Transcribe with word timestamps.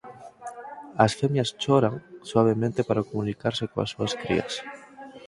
As 1.05 1.11
femias 1.19 1.49
"choran" 1.61 1.95
suavemente 2.29 2.79
para 2.87 3.05
comunicarse 3.09 3.63
coas 3.71 3.91
súas 3.93 4.13
crías. 4.21 4.53